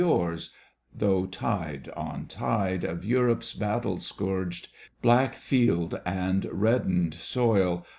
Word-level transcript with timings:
»pri»: 0.01 0.07
tbaiigh 0.97 1.29
tide 1.31 1.87
4» 1.95 2.27
t»<fe 2.81 2.87
Of 2.87 3.05
Europe's 3.05 3.53
battle 3.53 3.97
scom^ged 3.97 4.69
Black 5.03 5.35
field 5.35 6.01
and 6.07 6.47
reddened 6.51 7.13
soil. 7.13 7.85